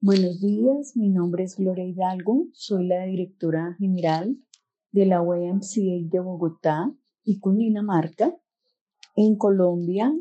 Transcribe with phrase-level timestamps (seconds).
[0.00, 4.36] Buenos días, mi nombre es Gloria Hidalgo, soy la directora general
[4.92, 8.32] de la YMCA de Bogotá y Cundinamarca.
[9.16, 10.16] En Colombia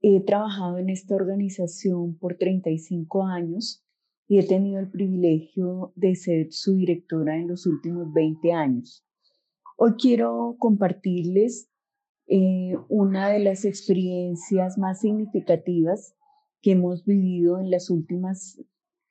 [0.00, 3.84] he trabajado en esta organización por 35 años
[4.26, 9.06] y he tenido el privilegio de ser su directora en los últimos 20 años.
[9.76, 11.70] Hoy quiero compartirles
[12.26, 16.16] eh, una de las experiencias más significativas
[16.62, 18.58] que hemos vivido en las últimas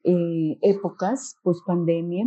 [0.03, 2.25] eh, épocas post pandemia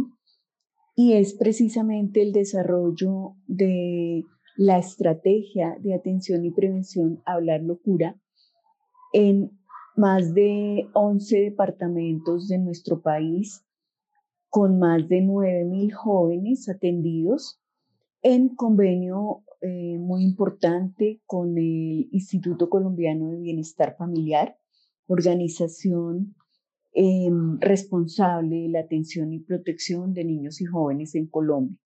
[0.94, 4.24] y es precisamente el desarrollo de
[4.56, 8.18] la estrategia de atención y prevención Hablar Locura
[9.12, 9.50] en
[9.96, 13.64] más de 11 departamentos de nuestro país,
[14.48, 17.60] con más de 9.000 jóvenes atendidos
[18.22, 24.56] en convenio eh, muy importante con el Instituto Colombiano de Bienestar Familiar,
[25.06, 26.34] organización
[26.98, 31.76] Em, responsable de la atención y protección de niños y jóvenes en Colombia.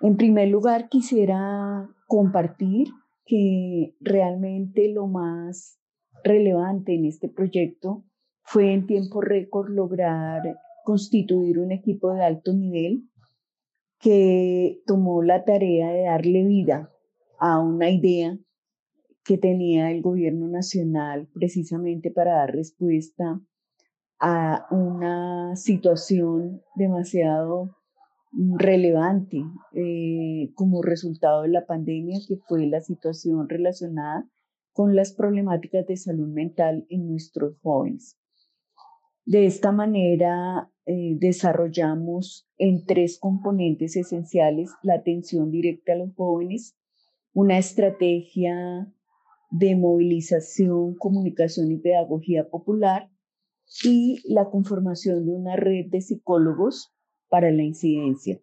[0.00, 2.88] En primer lugar, quisiera compartir
[3.24, 5.78] que realmente lo más
[6.24, 8.04] relevante en este proyecto
[8.42, 10.42] fue en tiempo récord lograr
[10.82, 13.04] constituir un equipo de alto nivel
[14.00, 16.90] que tomó la tarea de darle vida
[17.38, 18.36] a una idea
[19.22, 23.40] que tenía el gobierno nacional precisamente para dar respuesta
[24.20, 27.76] a una situación demasiado
[28.32, 29.38] relevante
[29.72, 34.28] eh, como resultado de la pandemia, que fue la situación relacionada
[34.72, 38.18] con las problemáticas de salud mental en nuestros jóvenes.
[39.24, 46.76] De esta manera, eh, desarrollamos en tres componentes esenciales la atención directa a los jóvenes,
[47.34, 48.90] una estrategia
[49.50, 53.10] de movilización, comunicación y pedagogía popular
[53.84, 56.92] y la conformación de una red de psicólogos
[57.28, 58.40] para la incidencia.